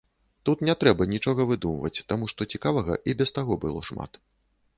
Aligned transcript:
Тут 0.47 0.61
не 0.69 0.73
трэба 0.83 1.05
нічога 1.13 1.45
выдумваць, 1.51 2.03
таму 2.13 2.31
што 2.33 2.49
цікавага 2.57 2.99
і 3.11 3.17
без 3.21 3.29
таго 3.37 3.61
было 3.69 3.87
шмат. 3.93 4.11